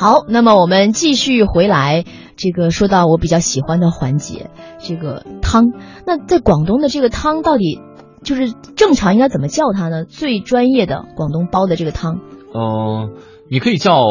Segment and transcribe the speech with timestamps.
[0.00, 5.74] 好，那么我们继续回来，这个说到我比较喜欢的环节，这个汤。
[6.06, 7.82] 那在广东的这个汤到底
[8.22, 10.06] 就是正常应该怎么叫它呢？
[10.06, 12.14] 最专业的广东煲的这个汤，
[12.54, 13.12] 嗯、
[13.50, 14.02] 你可以叫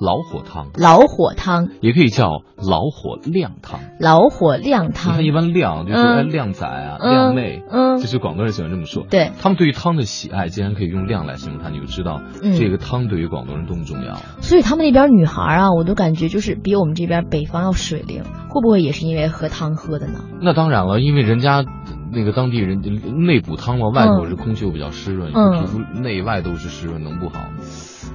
[0.00, 3.80] 老火汤，老火汤、也可以叫老火靓汤。
[3.98, 9.04] 老火靓你汤看，一般靓就是靓仔啊、嗯靓妹，嗯这是广东人喜欢这么说。
[9.10, 14.14] 对，他们对于汤的喜爱，竟然可以用靓来形容它，你就知道嗯这个汤对于广东人多么重要。
[14.40, 20.20] 所以他们那边女孩啊，我都感觉就是比我们这边北方要水灵，会不会也是因为喝汤喝的呢？
[20.40, 21.64] 那当然了，因为人家
[22.12, 22.80] 那个当地人
[23.26, 27.48] 内补汤嘛，外头是空气又比较湿润，嗯皮肤内外都是湿润，能不好吗？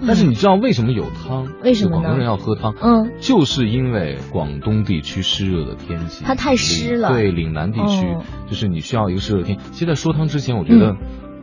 [0.05, 1.47] 但是你知道为什么有汤？
[1.63, 2.73] 为什么呢广东人要喝汤？
[2.81, 9.57] 嗯，就是因为广东地区湿热的天气，它太湿了对，岭南地区、哦就是你需要一个湿热天。
[9.71, 10.95] 其实在说汤之前，我觉得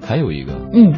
[0.07, 0.93] 还有一个，嗯，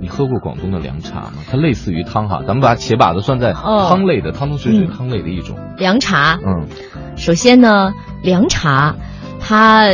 [0.00, 1.32] 你喝过广东的凉茶吗？
[1.50, 5.56] 它类似于汤哈，咱们把且把它算在哦汤类的，汤汤水水嗯汤类的一种。
[5.78, 6.66] 凉茶，嗯，
[7.16, 8.96] 首先呢，凉茶，
[9.40, 9.90] 它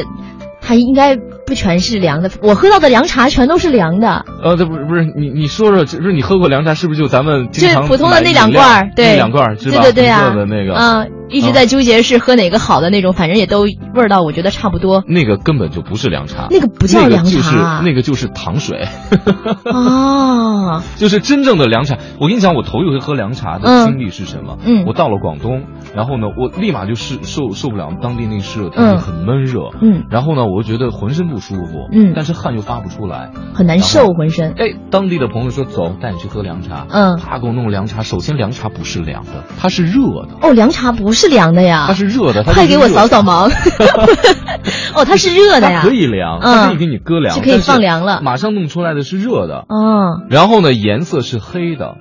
[0.60, 4.24] 它应该不全是凉的，我喝到的凉茶全都是凉的。
[4.42, 9.82] 呃，这不是不是你你说说，就是你喝过凉茶，是不是就咱们经常就普通的那两罐儿，对，那两罐儿是吧？
[9.82, 15.02] 对对对啊，红色的那个，嗯，一直在纠结是喝哪个好的那种，反正也都味道我觉得差不多。
[15.06, 18.86] 那个根本就不是凉茶，那个不叫凉那个就是茶那个就是糖水。
[19.64, 21.96] 哦，就是真正的凉茶。
[22.20, 24.58] 我跟你讲，我头一回喝凉茶的嗯经历是什么？
[24.64, 29.70] 嗯我到了广东，然后呢，我立马就是受受不了当地那湿热天很闷热。
[29.80, 34.54] 嗯，然后呢，我就觉得浑身不舒服，嗯但是汗又发不出来，很难受浑身。
[34.58, 36.86] 哎，当地的朋友说走，带你去喝凉茶。
[36.88, 38.02] 嗯他给我弄凉茶。
[38.02, 42.44] 首先，凉茶不是凉的，它是热的，哦，凉茶不是凉的呀，它是热的。
[42.44, 43.50] 它快给我扫扫盲。
[44.94, 49.64] 哦，它是热的呀，它可以凉，嗯它可以给你搁凉，是可以放凉了马上弄出来的是热的。
[49.68, 51.96] 嗯，然后呢，颜色是黑的，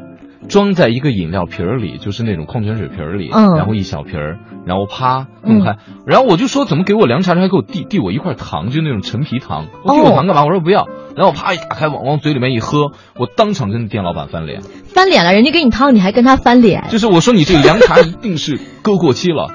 [0.47, 3.55] 装在一个饮料瓶儿里，就是那种矿泉水瓶儿里，嗯。
[3.55, 10.45] 然后一小瓶儿，然后啪弄开，然后我就说怎么给我凉茶，还给我递递我一块糖，就那种陈皮糖，我递我糖干嘛？
[10.45, 19.49] 我说不要，然后啪一打开往往嘴里面一喝，我当场跟店老板翻脸，翻脸了，人家给你汤，你还跟他翻脸，就是我说你这个凉茶一定是搁过期了，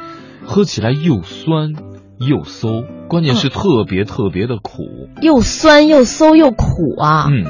[0.45, 1.73] 喝起来又酸
[2.19, 4.85] 又馊，关键是特别特别的苦，
[5.21, 7.29] 又酸又馊又苦啊。
[7.31, 7.45] 嗯，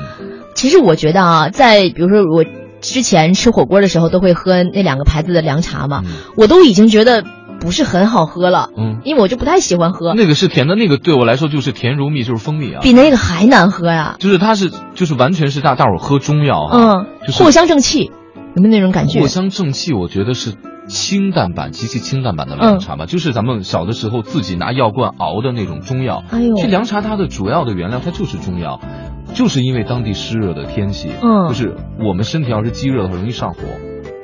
[0.54, 2.44] 其实我觉得啊，在比如说我
[2.82, 7.24] 之前吃火锅的时候，都会喝那两个牌子的凉茶嘛，嗯我都已经觉得
[7.60, 12.80] 不是很好喝了，嗯，因为我就不太喜欢喝，那个是甜的，那个对我来说就是甜如蜜，就是蜂蜜啊。
[12.82, 14.16] 比那个还难喝呀。
[14.18, 18.10] 就是它是就是完全是大大伙儿喝中药啊、嗯，就是藿香正气，
[18.56, 19.28] 有没有那种感觉藿？
[19.28, 20.54] 香正气，我觉得是
[20.88, 26.24] 清淡版极其清淡版的凉茶吧，就是咱们小的时候自己拿药罐熬的那种中药。
[26.30, 28.80] 哎呦这凉茶它的主要的原料它就是中药，
[29.32, 31.48] 就是因为当地湿热的天气，嗯。
[31.48, 33.60] 就是我们身体要是积热的话容易上火，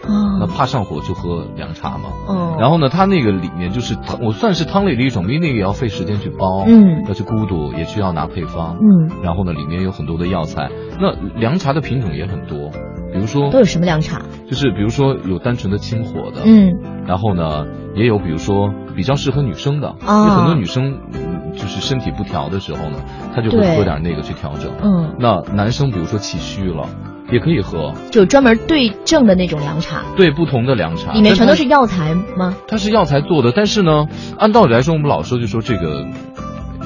[0.08, 0.38] 嗯。
[0.40, 2.10] 那哦怕上火就喝凉茶嘛。
[2.28, 7.04] 嗯，然后呢，它那个里面就是汤，我算是汤类的一种，因为那个也要费时间去煲，嗯。
[7.06, 10.68] 要去孤独，也需要拿配方，嗯，然后呢，里面有很多的药材。
[11.00, 12.70] 那凉茶的品种也很多，
[13.12, 14.22] 比如说都有什么凉茶？
[14.48, 16.74] 就是比如说有单纯的清火的，嗯。
[17.06, 20.26] 然后呢，也有比如说比较适合女生的，啊。
[20.26, 21.27] 有很多女生嗯
[21.58, 22.98] 就是身体不调的时候呢，
[23.34, 24.72] 他就会喝点那个去调整。
[24.82, 26.88] 嗯，那男生比如说气虚了，
[27.30, 32.54] 也可以喝，就专门对症的那种凉茶，对不同的凉茶，里面全都是药材吗？
[32.66, 34.06] 它它是药材做的，但是呢，
[34.38, 36.06] 按道理来说，我们老说就说这个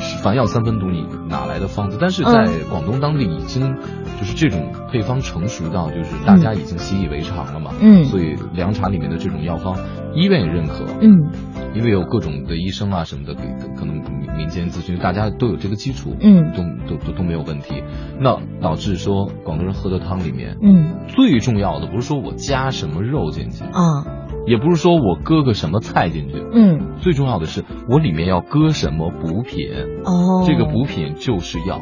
[0.03, 1.99] 是凡药三分毒，你哪来的方子？
[2.01, 3.77] 但是在嗯广东当地已经
[4.19, 8.05] 就是这种配方成熟到就是大家已经习以为常了嘛，嗯。
[8.05, 9.79] 所以凉茶里面的这种药方，
[10.15, 11.33] 医院也认可，嗯。
[11.75, 13.45] 因为有各种的医生啊什么的，给
[13.79, 16.53] 可能民民间咨询，大家都有这个基础，嗯。
[16.53, 17.83] 都都都都没有问题。
[18.21, 21.07] 那导致说广东人喝的汤里面，嗯。
[21.09, 26.81] 最重要的不是说我加什么肉进去，啊也不是说我搁个什么菜进去，嗯。
[27.01, 29.69] 最重要的是我里面要搁什么补品，
[30.05, 31.81] 哦，这个补品就是药。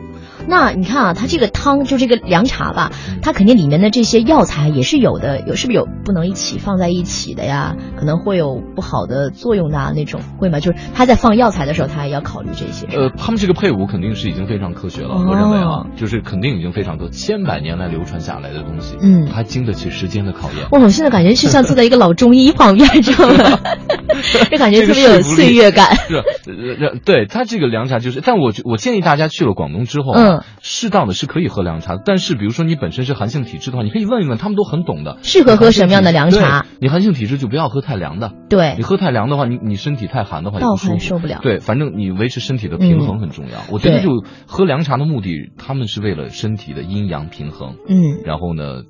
[0.49, 7.77] 那你看啊，它这个汤就这个凉茶吧，嗯它肯定里面的这些药材也是有的，有是不是有不能一起放在一起的呀？
[7.97, 10.61] 可能会有不好的作用的啊，那种会吗？
[10.61, 12.87] 就是他在放药材的时候，他也要考虑这些。
[12.87, 20.67] 呃，他们这个配伍肯定是已经非常科学了，哦我认为啊，就是肯定已经非常多，千百年来流传下来的东西，嗯它经得起时间的考验。
[20.73, 23.59] 哇，我现在感觉就像坐在一个老中医旁边，知道吗？
[24.51, 25.95] 就感觉特别有岁月感。
[25.97, 30.30] 是，呃，对他这个凉茶就是，但我我建议大家去了广东之后，嗯，
[30.61, 36.67] 适当的是可以喝凉茶，但是比如说你本身是寒性体质的话，你可以问一问，他们都很懂的，适合喝什么样的凉茶。
[36.81, 41.41] 你寒性体质就不要喝太凉的，对，你喝太凉的话，你你身体太寒的话，倒寒受不了。
[41.43, 43.63] 对，反正你维持身体的平衡很重要。
[43.71, 48.83] 我觉得就喝凉茶的目的，他们是为了身体的阴阳平衡，嗯，然后呢。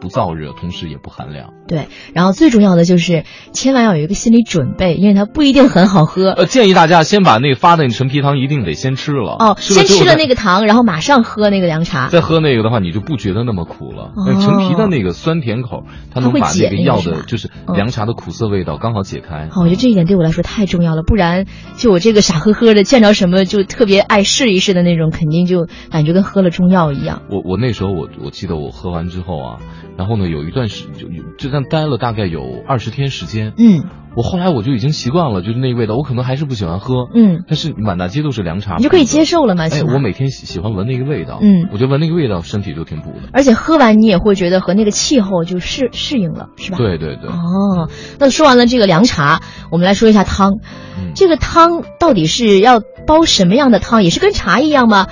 [0.00, 1.52] 不燥热，同时也不寒凉。
[1.68, 6.30] 对，然后最重要的就是千万要有一个心理准备，因为它不一定很好喝。
[6.30, 12.08] 呃，建议大家先把那发的那陈皮糖一定得先吃了哦，先吃了那个糖，然后马上喝那个凉茶。
[12.08, 14.12] 再喝那个的话，你就不觉得那么苦了。
[14.40, 19.48] 陈皮的那个酸甜口，它能把那个药的，就是凉茶的苦涩味道刚好解开。
[19.52, 21.46] 哦，我觉得这一点对我来说太重要了，不然
[21.76, 27.22] 就我这个傻呵呵的，见着什么就特别爱试一试的那种，肯定就感觉跟喝了中药一样。
[27.30, 29.58] 我我那时候我我记得我喝完之后啊。
[29.96, 33.52] 然后呢，有一段时就就在待了大概有二十天时间。
[33.58, 33.84] 嗯，
[34.16, 37.06] 我后来我就已经习惯了，就是那个味道，我可能还是不喜欢喝。
[37.14, 39.64] 嗯，但是满大街都是凉茶，你就可以接受了嘛？
[39.64, 41.38] 哎，我每天喜喜欢闻那个味道。
[41.42, 43.28] 嗯，我觉得闻那个味道，身体就挺补的。
[43.32, 46.78] 而且喝完你也会觉得和那个气候就适适应了，是吧？
[46.78, 47.28] 对对对。
[47.30, 47.88] 哦，
[48.18, 49.40] 那说完了这个凉茶，
[49.70, 50.58] 我们来说一下汤。
[50.98, 54.02] 嗯，这个汤到底是要煲什么样的汤？
[54.04, 55.06] 也是跟茶一样吗？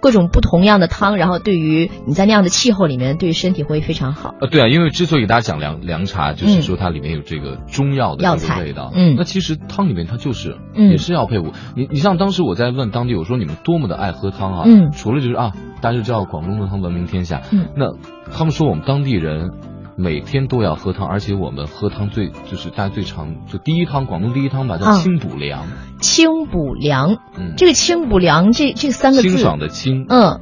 [0.00, 4.34] 各种不同样的汤，然后对于你在那样的气候里面，对于身体会非常好。
[4.40, 8.90] 呃，对啊，因为之所以大家讲凉凉茶，就是说它里面有这个中药的这个味道。
[8.94, 11.52] 嗯，那其实汤里面它就是，也是药配伍。
[11.76, 14.62] 你你像当时我在问当地，我说你们多么的爱喝汤啊？
[14.66, 17.42] 嗯，除了就是啊，大家知道广东的汤闻名天下。
[17.52, 17.92] 嗯，那
[18.32, 19.50] 他们说我们当地人。
[19.98, 25.66] 每天都要喝汤，而且我们喝汤最就是大家最常就第一汤，广东第一汤吧，叫清补凉。
[26.00, 30.40] 清补凉，嗯，这个清补凉这这三个字，清爽的清，嗯，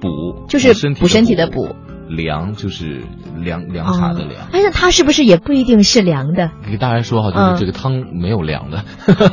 [0.00, 0.08] 补。
[0.48, 1.76] 就是补身体的补。
[2.08, 3.02] 凉就是
[3.38, 6.50] 凉凉茶的凉，哎，那它是不是也不一定是凉的？
[6.70, 8.84] 给大家说哈，就是这个汤没有凉的。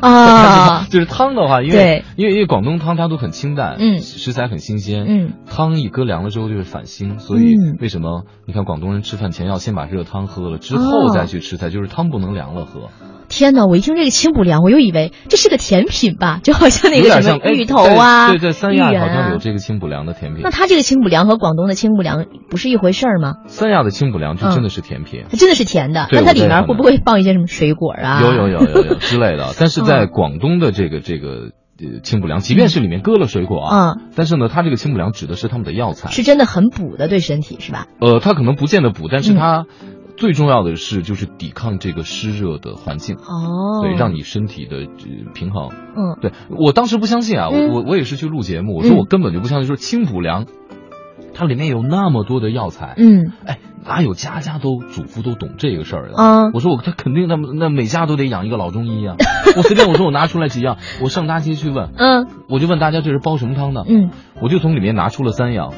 [0.01, 12.89] 啊， 就是汤的话，因为因为因为广东汤它都很清淡，嗯，食材很新鲜，嗯，汤一搁凉了之后就会反腥，所以为什么你看广东人吃饭前要先把热汤喝了之后再去吃菜，就是汤不能凉了喝。
[13.33, 13.65] 天哪！
[13.65, 20.43] 我一听这个清补凉，我又以为这是个甜品吧， 就好像那个什么芋头啊，对，在三亚好像有这个清补凉的甜品。
[20.43, 23.33] 那它这个清补凉和广东的清补凉不是一回事儿吗？
[23.47, 26.07] 三亚的清补凉就真的是甜品，它真的是甜的。
[26.11, 28.21] 那它里面会不会放一些什么水果啊？
[28.21, 29.47] 有有有有有之类的。
[29.57, 37.87] 但是在广东的这个这个呃清补凉，即便是里面搁了水果啊，但是呢，它这个清补凉指的是他们的药材，是真的很补的，对身体是吧？
[37.99, 39.65] 呃，它可能不见得补，但是它。
[40.15, 44.87] 最重要的是，就是抵抗这个湿热的环境哦，对，让你身体的
[45.33, 45.69] 平衡。
[45.95, 50.45] 嗯，对我当时不相信啊，我我我也是去录节目，我说我根本就不相信，说清补凉，
[51.33, 56.51] 它里面有那么多的药材，嗯，哎，哪有家家都主妇都懂这个事儿的啊？
[56.53, 59.15] 我说我他肯定那那每家都得养一个老中医啊，
[59.57, 64.11] 我随便我说我拿出来几样，我上大街去问，嗯，我就问大家这是煲什么汤的，嗯，
[64.41, 65.73] 我就从里面拿出了三样，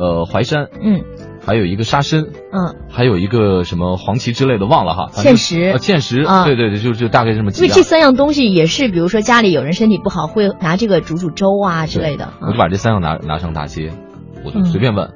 [0.00, 1.04] 呃，淮山，嗯。
[1.42, 2.20] 还有一个沙参，
[2.52, 5.08] 嗯，还有一个什么黄芪之类的，忘了哈。
[5.10, 7.68] 芡实，芡实，对对对，就就大概这么几样。
[7.68, 12.28] 因为这三样东西也是，比如说家里有人身体不好，会拿这个煮煮粥啊之类的。
[12.42, 13.90] 我就把这三样拿拿上大街，
[14.44, 15.10] 我就随便问，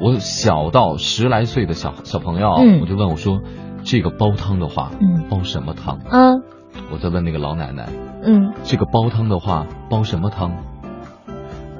[0.00, 2.48] 我小到十来岁的小小朋友，
[2.80, 3.42] 我就问我说，
[3.84, 5.98] 这个煲汤的话，嗯，煲什么汤？
[6.10, 6.42] 嗯，
[6.90, 7.90] 我在问那个老奶奶，
[8.24, 10.52] 嗯，这个煲汤的话，煲什么汤？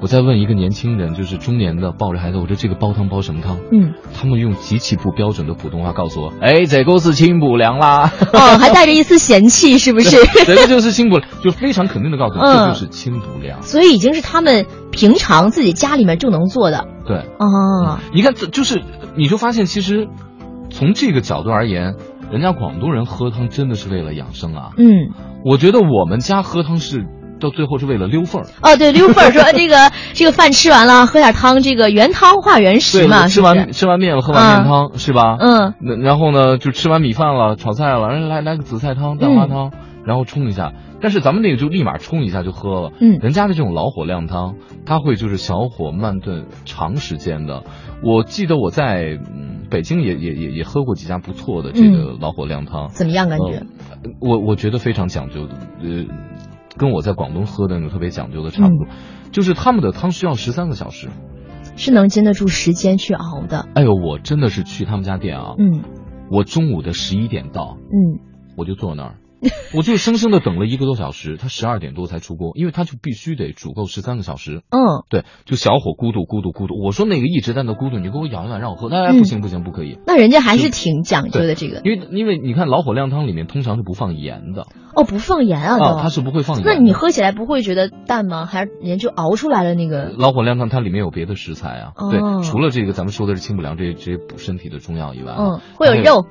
[0.01, 3.59] 我在问一个年轻人，就是中年的抱着孩子，我说这个煲汤煲什么汤？
[3.71, 8.11] 嗯，他们用极其不标准的普通话告诉我，哎，这个是清补凉啦。
[8.33, 10.17] 哦，还带着一丝嫌弃，是不是？
[10.47, 13.61] 这个就是清补，就非常肯定的告诉我，这就是清补凉。
[13.61, 16.87] 所以已经是他们平常自己家里面就能做的。
[17.05, 17.17] 对。
[17.37, 18.81] 哦，你看，就是
[19.15, 20.07] 你就发现，其实
[20.71, 21.93] 从这个角度而言，
[22.31, 24.71] 人家广东人喝汤真的是为了养生啊。
[24.79, 25.11] 嗯，
[25.45, 27.05] 我觉得我们家喝汤是。
[27.41, 33.27] 到最后是为了溜缝儿哦，对，溜缝儿说这个这个饭吃完了，喝点汤，这个原汤化原食嘛。
[33.27, 35.35] 吃完吃完面了，喝碗面汤是吧？
[35.39, 35.73] 嗯。
[35.81, 39.71] 那然后呢，就吃完米饭了，炒菜了，来来个紫菜汤、蛋花汤，
[40.05, 40.71] 然后冲一下。
[41.01, 42.91] 但是咱们那个就立马冲一下就喝了。
[42.99, 43.17] 嗯。
[43.19, 44.53] 人家的这种老火靓汤，
[44.85, 47.63] 它会就是小火慢炖长时间的。
[48.03, 49.17] 我记得我在
[49.71, 52.89] 北京也也也也喝过几家不错的这个老火靓汤。
[52.89, 53.63] 怎么样感觉？
[54.19, 56.05] 我我觉得非常讲究的，呃。
[56.77, 58.87] 跟我在广东喝的那种特别讲究的差不多，
[59.31, 61.09] 就是他们的汤需要十三个小时，
[61.75, 63.67] 是能经得住时间去熬的。
[63.75, 65.83] 哎呦，我真的是去他们家店啊，嗯，
[66.29, 68.19] 我中午的十一点到，嗯，
[68.57, 69.15] 我就坐那儿，
[69.75, 74.61] 我就生生的等了一个多小时，他十二点多才出锅，因为他就必须得煮够十三个小时。
[74.69, 74.79] 嗯，
[75.09, 76.75] 对，就小火咕嘟咕嘟咕嘟。
[76.83, 79.97] 我说那个一直在那咕嘟，你给我舀一碗让我喝，哎，不行不行不可以。
[80.05, 84.67] 那人家还是挺讲究的这个，因为因为你看老火靓汤里面通常是不放盐的。
[84.93, 85.77] 哦，不放盐啊？
[85.79, 86.65] 啊，它是不会放盐。
[86.65, 88.45] 那你喝起来不会觉得淡吗？
[88.45, 90.11] 还是人家就熬出来了那个？
[90.17, 96.25] 老火靓汤它里面有别的食材啊，对，除了这个咱们说的是清补凉这这些补身体的中药以外，嗯，会有肉。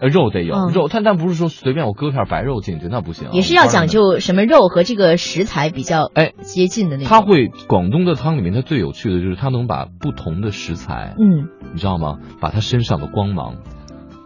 [0.00, 7.08] 呃，肉得有肉，但但不是说随便我搁片白肉进去那不行，也是要讲究什么肉和这个食材比较哎接近的那种。
[7.08, 12.18] 它会广东的汤里面，它最有趣的就是它能把不同的食材，嗯，你知道吗？
[12.40, 13.56] 把它身上的光芒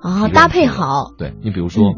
[0.02, 1.12] 啊搭配好。
[1.18, 1.94] 对你比如说，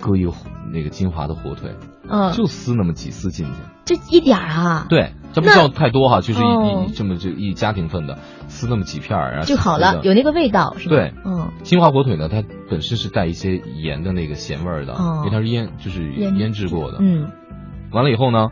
[0.00, 0.32] 搁一个
[0.72, 1.74] 那个金华的火腿，
[2.08, 4.86] 嗯，就撕那么几丝进去，就一点啊。
[4.88, 5.14] 对。
[5.32, 8.18] 这不需要太多哈，就是一一这么就一家庭份的
[8.48, 10.96] 撕那么几片儿，然后就好了，有那个味道是吧？
[10.96, 16.98] 对，嗯，金华火腿呢，它本身是带一些盐的那个咸味儿的，因为它是腌，就是腌制过的。
[17.00, 17.30] 嗯，
[17.92, 18.48] 完了以后呢，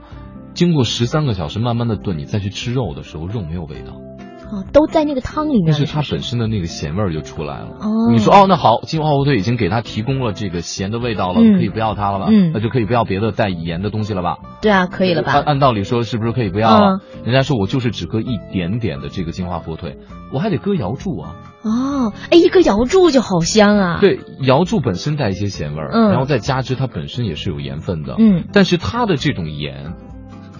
[0.54, 3.94] 经过十三个小时慢慢的炖，你再去吃肉的时候，肉没有味道。
[4.50, 5.66] 哦，都在那个汤里面。
[5.66, 7.68] 但是它本身的那个咸味儿就出来了。
[7.80, 12.26] 哦，你说哦，那好，金华火腿已经给它提供了这个咸的味道了，可以不要它了吧？
[12.30, 14.38] 嗯，那就可以不要别的带盐的东西了吧？
[14.62, 15.32] 对啊，可以了吧？
[15.32, 17.00] 按按道理说，是不是可以不要了？
[17.24, 19.98] 人家说我就是只搁一点点的这个金华火腿，
[20.32, 21.36] 我还得搁瑶柱啊。
[21.62, 23.98] 哦，哎，一个瑶柱就好香啊。
[24.00, 29.94] 对，瑶柱本身带一些咸味儿，嗯，然后再加之它本身也是有盐分的，嗯，但是它的这种盐。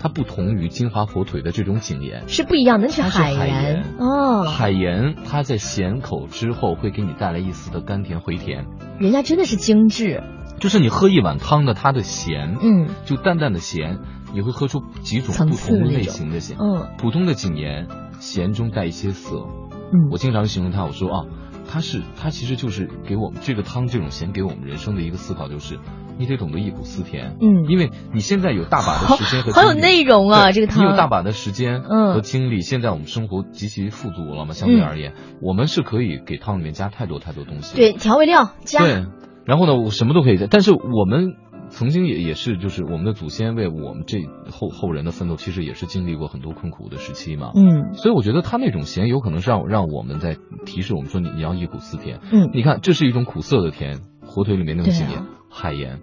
[0.01, 3.85] 它不同于金华火腿的这种井盐，是不一样的，是海盐。
[3.99, 4.45] 哦。
[4.45, 8.67] 海盐它在咸口之后会给你带来一丝的甘甜回甜。
[8.99, 10.23] 人家真的是精致，
[10.61, 13.99] 就是你喝一碗汤的它的咸，嗯，就淡淡的咸，
[14.33, 16.57] 你会喝出几种不同类型的咸。
[16.59, 17.89] 嗯，普通的井盐
[18.21, 19.47] 咸中带一些涩，
[19.93, 21.25] 嗯，我经常形容它，我说啊，
[21.69, 25.79] 它是它其实就是给我们这个汤这种咸给我们人生的一个思考就是。
[26.21, 32.61] 你得懂得一苦思甜，嗯，因为你现在有大把的时间和好有内容啊，这个汤你有大把的时间和精力。
[32.61, 37.77] 现在我们生活极其富足了嘛，相对而言，我们是可以给汤里面加太多太多东西。
[37.77, 38.81] 对，调味料加。
[38.81, 39.07] 对，
[39.47, 40.49] 然后呢，我什么都可以加。
[40.51, 41.37] 但是我们
[41.71, 44.19] 曾经也也是，就是我们的祖先为我们这
[44.51, 47.53] 后后人的奋斗，其实也是经历过很多困苦的时期嘛。
[47.55, 52.21] 嗯，所以我觉得他那种咸，有可能是让让我们在提示我们说，你你要忆苦思甜。
[52.33, 55.07] 嗯，你看，这是一种苦涩的甜，火腿里面那种咸，
[55.51, 56.01] 海盐。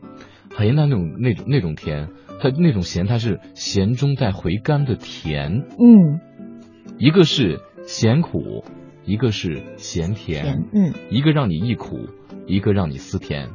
[0.55, 5.63] 海盐它那种那种那种甜，它那种咸，它是咸中带回甘的甜。
[5.77, 6.19] 嗯，
[6.97, 8.63] 一个是咸苦，
[9.03, 10.63] 一个是咸甜。
[10.73, 12.07] 嗯，一个让你忆苦，
[12.47, 13.49] 一个让你思甜，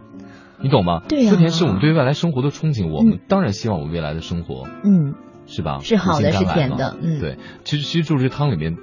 [0.62, 1.02] 你懂吗？
[1.08, 5.14] 对思甜是我们对未来生活的憧憬，我们当然希望我们未来的生活，嗯，
[5.46, 5.78] 是吧？
[5.82, 6.96] 是好的，是甜的。
[7.00, 8.76] 嗯，对，其实其实就是汤里面。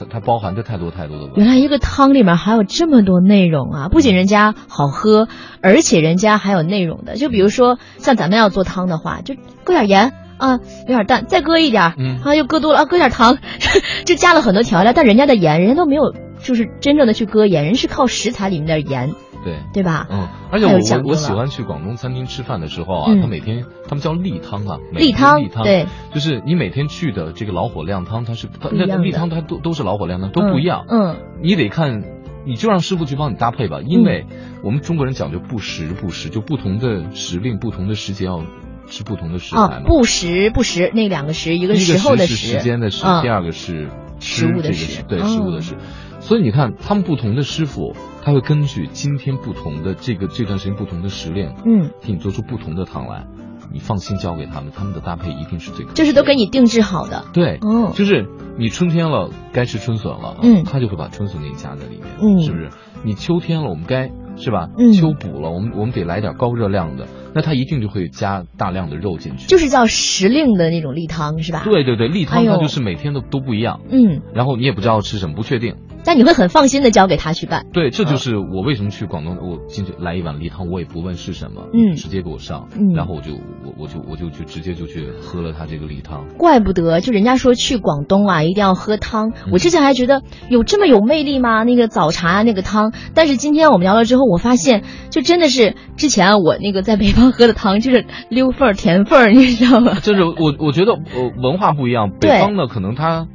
[0.00, 1.30] 它它包含着太多太多的。
[1.34, 3.88] 原来一个汤里面还有这么多内容啊！
[3.88, 5.26] 不仅人家好喝，
[5.60, 7.16] 而且人家还有内容的。
[7.16, 9.34] 就比如说，像咱们要做汤的话，就
[9.64, 13.38] 搁点盐啊，有点淡，再搁一点，嗯，啊又搁多了啊，搁点糖，
[14.06, 14.92] 就加了很多调料。
[14.94, 19.14] 但人家的盐，人家都没有，就是真正的去搁盐，人是靠食材里面的盐。
[19.44, 20.08] 对对吧？
[20.10, 30.84] 嗯，而且我我我喜欢去广东餐厅吃饭的时候啊，他每天他们叫例汤啊，例汤，例汤，对，就是你每天去的这个老火靓汤，它是它那例汤它都都是老火靓汤，都不一样。
[30.88, 32.02] 嗯，你得看，
[32.46, 34.26] 你就让师傅去帮你搭配吧，因为
[34.64, 38.42] 我们中国人讲究不时不食，就不同的时令、不同的时节要
[38.88, 39.82] 吃不同的食材嘛。
[39.86, 43.88] 不时不食那两个时，一个时候的时，时间的时，第二个是
[44.20, 45.76] 食物的食，对食物的食。
[46.20, 53.26] 所以你看，他们不同的师傅，他会根据今天不同的这个这段时间不同的时令，嗯，给你做出不同的汤来。
[53.70, 55.84] 你放心交给他们，他们的搭配一定是最。
[55.94, 57.26] 就是都给你定制好的。
[57.34, 62.70] 对，嗯，就是你春天了该吃春笋了，嗯，他就会把春笋给你加在里面，嗯，是不是？
[63.04, 64.70] 你秋天了，我们该是吧？
[64.78, 69.46] 嗯，秋补了，我们我们得来点高热量的，那他一定就会加大量的肉进去。
[69.46, 71.62] 就是叫时令的那种例汤是吧？
[71.64, 75.76] 对对对，例汤它就是每天都都不一样，嗯，然后你也不知道吃什么，不确定。
[76.04, 77.66] 但你会很放心的交给他去办。
[77.72, 86.26] 对，这就是我为什么去广东，我进去来一碗例汤，我也不问是什么，嗯，直接给我上，嗯，然后我就我我就我就去直接就去喝了他这个例汤。
[86.38, 89.30] 怪不得，就人家说去广东啊，一定要喝汤。
[89.30, 91.64] 嗯我之前还觉得有这么有魅力吗？
[91.64, 99.94] 那个早茶那个汤，但是今天我们聊了之后，我发现就真的是之前我那个在北方喝的糖，就是溜缝儿甜缝儿，你知道吗？
[100.02, 103.26] 就是我我觉得呃文化不一样，北方呢可能它。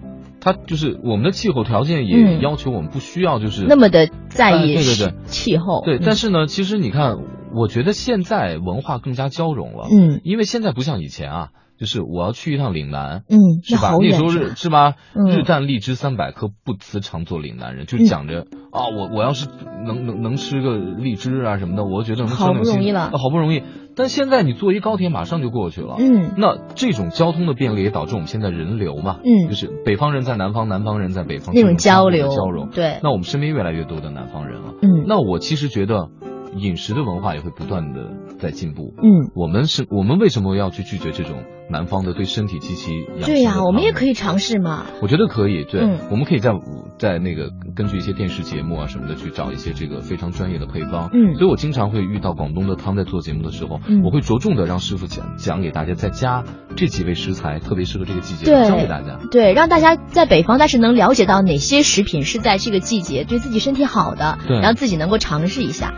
[0.45, 7.17] 它就是我们的气候条件也要求我们不需要就是那么的在意对对对气候对，但是呢，其实你看，
[7.55, 13.91] 我觉得现在文化更加交融了，嗯，因为现在不像以前啊，就是我要去一趟岭南，嗯，是吧？
[14.00, 14.95] 那时候是是吧？
[15.15, 18.41] 嗯日啖荔枝三百颗，不辞常作岭南人，就讲着
[18.72, 19.48] 啊，我我要是
[19.86, 23.63] 能能能吃个荔枝啊什么的，我觉得能好不容易了啊好不容易。
[23.95, 32.69] 但现在你坐一高铁马上就过去了，嗯那这种交通的便利也导致我们现在人流嘛，嗯就是北方人在南方，南方人在北方，那种交流交融。
[32.72, 34.74] 对那我们身边越来越多的南方人了。
[34.81, 36.10] 嗯那我其实觉得，
[36.57, 38.93] 饮食的文化也会不断的在进步。
[38.98, 44.13] 嗯，我们是，我们为什么要去拒绝这种南方的对身体极其养对呀、我们也可以。
[44.13, 44.86] 尝试嘛。
[45.01, 46.51] 我觉得可以，对，嗯我们可以在
[47.00, 51.10] 在那个根据一些电视节目啊什么的去找一些这个非常专业的配方。
[51.12, 56.43] 嗯所以我经常会遇到广东的汤，在做节目的时候，嗯我会着重的让师傅讲讲给大家，再加
[56.75, 59.19] 这几味食材，特别适合这个季节，对教给大家。
[59.31, 65.91] 对，让大家在北方，但是能了解到哪些食品是在这个季节对自己身体好的，对然后自己能够尝试一下。